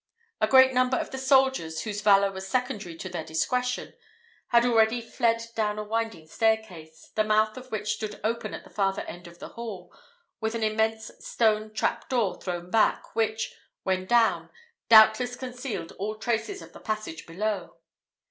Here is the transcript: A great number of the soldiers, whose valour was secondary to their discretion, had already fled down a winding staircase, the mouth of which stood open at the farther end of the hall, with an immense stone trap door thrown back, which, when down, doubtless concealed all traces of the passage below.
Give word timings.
A 0.41 0.47
great 0.47 0.73
number 0.73 0.97
of 0.97 1.11
the 1.11 1.19
soldiers, 1.19 1.83
whose 1.83 2.01
valour 2.01 2.31
was 2.31 2.47
secondary 2.47 2.95
to 2.95 3.07
their 3.07 3.23
discretion, 3.23 3.93
had 4.47 4.65
already 4.65 4.99
fled 4.99 5.45
down 5.53 5.77
a 5.77 5.83
winding 5.83 6.25
staircase, 6.27 7.11
the 7.13 7.23
mouth 7.23 7.55
of 7.55 7.71
which 7.71 7.93
stood 7.93 8.19
open 8.23 8.55
at 8.55 8.63
the 8.63 8.71
farther 8.71 9.03
end 9.03 9.27
of 9.27 9.37
the 9.37 9.49
hall, 9.49 9.93
with 10.39 10.55
an 10.55 10.63
immense 10.63 11.11
stone 11.19 11.71
trap 11.71 12.09
door 12.09 12.41
thrown 12.41 12.71
back, 12.71 13.15
which, 13.15 13.53
when 13.83 14.07
down, 14.07 14.49
doubtless 14.89 15.35
concealed 15.35 15.91
all 15.99 16.15
traces 16.15 16.63
of 16.63 16.73
the 16.73 16.79
passage 16.79 17.27
below. 17.27 17.77